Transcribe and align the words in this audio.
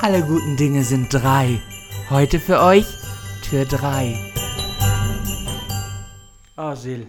Alle 0.00 0.22
guten 0.26 0.56
Dinge 0.56 0.82
sind 0.82 1.12
drei. 1.12 1.60
Heute 2.10 2.40
für 2.40 2.60
euch 2.60 2.86
Tür 3.42 3.64
3. 3.64 4.14
Oh, 6.56 6.74
Gilles, 6.74 7.08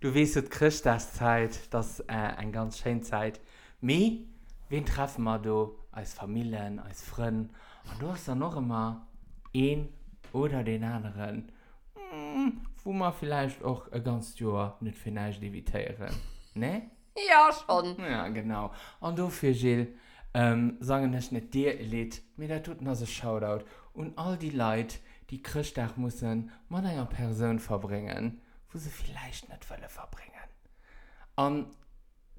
du 0.00 0.14
weißt, 0.14 0.36
es 0.36 0.50
kriegst 0.50 0.86
das 0.86 1.12
Zeit. 1.12 1.60
Das 1.70 2.00
ist 2.00 2.08
äh, 2.08 2.12
eine 2.12 2.50
ganz 2.50 2.78
schöne 2.78 3.02
Zeit. 3.02 3.40
Mi, 3.80 4.28
wen 4.68 4.84
treffen 4.86 5.24
wir 5.24 5.38
da? 5.38 5.68
Als 5.92 6.14
Familien, 6.14 6.78
als 6.78 7.02
Freunde. 7.02 7.52
Und 7.90 8.02
du 8.02 8.10
hast 8.10 8.28
dann 8.28 8.38
noch 8.38 8.56
immer 8.56 9.06
einen 9.54 9.88
oder 10.32 10.62
den 10.62 10.84
anderen, 10.84 11.50
hm, 11.94 12.60
wo 12.84 12.92
man 12.92 13.12
vielleicht 13.12 13.62
auch 13.64 13.90
ein 13.92 14.04
ganzes 14.04 14.38
Jahr 14.38 14.76
nicht 14.80 14.96
vielleicht 14.96 15.40
levitieren. 15.40 16.14
Ne? 16.54 16.90
Ja, 17.28 17.50
schon. 17.52 17.96
Ja, 17.98 18.28
genau. 18.28 18.72
Und 19.00 19.18
dafür, 19.18 19.52
Gilles, 19.52 19.88
ähm, 20.34 20.76
sagen 20.80 21.12
ich 21.14 21.32
nicht 21.32 21.54
dir 21.54 21.74
lädt 21.82 22.22
mir 22.36 22.48
der 22.48 22.62
tut 22.62 22.82
nase 22.82 23.06
shoutout. 23.06 23.64
Und 23.92 24.16
all 24.18 24.36
die 24.36 24.50
Leid 24.50 25.00
die 25.30 25.42
Christdach 25.42 25.96
müssen 25.96 26.50
man 26.68 26.86
einer 26.86 27.06
Person 27.06 27.58
verbringen 27.58 28.40
wo 28.72 28.78
sie 28.78 28.90
vielleicht 28.90 29.48
nicht 29.48 29.64
Fälle 29.64 29.88
verbringen. 29.88 30.48
An 31.34 31.66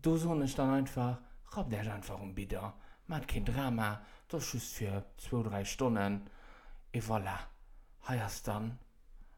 du 0.02 0.16
so 0.16 0.34
nicht 0.34 0.58
dann 0.58 0.70
einfach 0.74 1.20
rob 1.56 1.70
der 1.70 1.94
einfach 1.94 2.20
um 2.20 2.36
wieder 2.38 2.74
man 3.08 3.28
kein 3.28 3.44
Drama 3.44 4.02
das 4.32 4.54
ist 4.54 4.74
für 4.74 5.04
zwei 5.18 5.44
drei 5.44 5.66
Stunden. 5.66 6.22
Et 6.94 7.04
voilà. 7.04 7.38
Heißt 8.08 8.48
dann. 8.48 8.80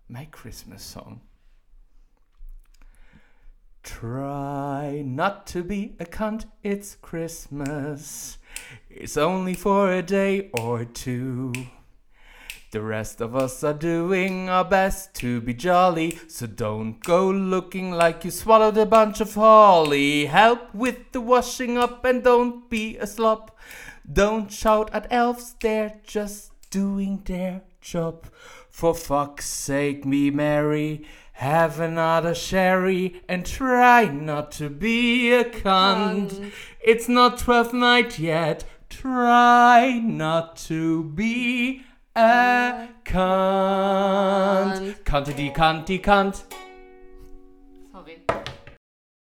My 0.08 0.28
Christmas 0.28 0.92
Song. 0.92 1.22
Try 3.82 5.02
not 5.04 5.48
to 5.52 5.64
be 5.64 5.96
a 6.00 6.06
cunt, 6.06 6.48
it's 6.62 6.96
Christmas. 7.02 8.38
It's 8.90 9.18
only 9.18 9.54
for 9.54 9.92
a 9.92 10.02
day 10.02 10.50
or 10.54 10.86
two. 10.86 11.54
The 12.72 12.82
rest 12.82 13.22
of 13.22 13.36
us 13.36 13.64
are 13.64 13.74
doing 13.74 14.50
our 14.50 14.66
best 14.66 15.14
to 15.16 15.42
be 15.42 15.54
jolly, 15.54 16.18
so 16.28 16.48
don't 16.48 17.00
go 17.04 17.30
looking 17.30 17.92
like 17.92 18.26
you 18.26 18.32
swallowed 18.32 18.78
a 18.78 18.86
bunch 18.86 19.22
of 19.22 19.36
holly. 19.36 20.26
Help 20.26 20.74
with 20.74 21.12
the 21.12 21.22
washing 21.22 21.78
up 21.78 22.04
and 22.04 22.24
don't 22.24 22.70
be 22.72 22.98
a 22.98 23.06
slop. 23.06 23.56
Don't 24.12 24.52
shout 24.52 24.90
at 24.92 25.06
elves, 25.12 25.56
they're 25.62 26.00
just 26.04 26.52
doing 26.72 27.22
their 27.26 27.62
job. 27.80 28.26
For 28.70 28.96
fuck's 28.96 29.46
sake, 29.46 30.04
me 30.04 30.32
merry. 30.32 31.06
Have 31.34 31.80
another 31.80 32.36
sherry 32.36 33.22
and 33.28 33.46
try 33.46 34.06
not 34.06 34.52
to 34.54 34.70
be 34.70 35.34
a 35.34 35.44
cunt. 35.44 36.52
It's 36.80 37.10
not 37.10 37.38
12th 37.40 37.74
night 37.74 38.20
yet. 38.20 38.64
Try 38.90 40.00
not 40.04 40.56
to 40.68 41.04
be 41.06 41.84
a 42.16 42.88
cunt. 43.04 44.96
Cunty, 45.04 45.54
cunty, 45.54 46.00
cunt. 46.00 46.44
Sorry. 47.92 48.22